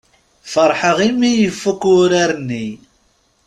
Feṛḥeɣ 0.51 0.97
i 1.07 1.09
mi 1.19 1.31
ifukk 1.47 1.81
wurar-nni. 1.91 2.67